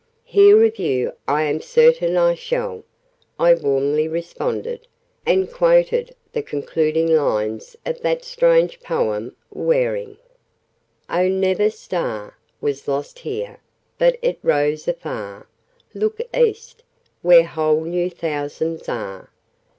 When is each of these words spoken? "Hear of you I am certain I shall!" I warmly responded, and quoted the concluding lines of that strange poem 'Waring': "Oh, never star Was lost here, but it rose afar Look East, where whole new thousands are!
"Hear 0.25 0.63
of 0.65 0.79
you 0.79 1.13
I 1.27 1.43
am 1.43 1.61
certain 1.61 2.17
I 2.17 2.33
shall!" 2.33 2.83
I 3.37 3.53
warmly 3.53 4.07
responded, 4.07 4.87
and 5.27 5.53
quoted 5.53 6.15
the 6.33 6.41
concluding 6.41 7.15
lines 7.15 7.75
of 7.85 8.01
that 8.01 8.23
strange 8.23 8.79
poem 8.79 9.35
'Waring': 9.51 10.17
"Oh, 11.07 11.27
never 11.27 11.69
star 11.69 12.35
Was 12.61 12.87
lost 12.87 13.19
here, 13.19 13.59
but 13.99 14.17
it 14.23 14.39
rose 14.41 14.87
afar 14.87 15.45
Look 15.93 16.19
East, 16.35 16.81
where 17.21 17.43
whole 17.45 17.81
new 17.83 18.09
thousands 18.09 18.89
are! 18.89 19.29